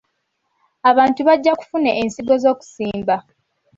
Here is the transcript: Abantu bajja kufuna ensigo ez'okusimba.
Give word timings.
Abantu 0.89 1.19
bajja 1.27 1.53
kufuna 1.59 1.89
ensigo 2.01 2.31
ez'okusimba. 2.37 3.15